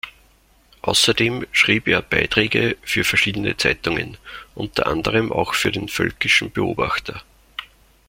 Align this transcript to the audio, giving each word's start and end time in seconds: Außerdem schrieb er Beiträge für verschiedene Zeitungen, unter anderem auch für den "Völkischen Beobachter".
Außerdem 0.81 1.45
schrieb 1.51 1.87
er 1.87 2.01
Beiträge 2.01 2.75
für 2.81 3.03
verschiedene 3.03 3.55
Zeitungen, 3.57 4.17
unter 4.55 4.87
anderem 4.87 5.31
auch 5.31 5.53
für 5.53 5.71
den 5.71 5.89
"Völkischen 5.89 6.51
Beobachter". 6.51 7.21